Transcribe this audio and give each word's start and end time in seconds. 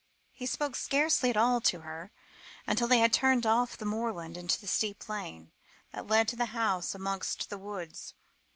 He 0.31 0.47
spoke 0.47 0.75
scarcely 0.75 1.29
at 1.29 1.37
all 1.37 1.61
to 1.61 1.81
her, 1.81 2.11
until 2.65 2.87
they 2.87 2.97
had 2.97 3.13
turned 3.13 3.45
off 3.45 3.77
the 3.77 3.85
moorland 3.85 4.35
into 4.35 4.59
the 4.59 4.65
steep 4.65 5.07
lane, 5.07 5.51
that 5.91 6.07
led 6.07 6.27
to 6.29 6.35
the 6.35 6.45
house 6.57 6.95
amongst 6.95 7.51
the 7.51 7.59
woods. 7.59 8.15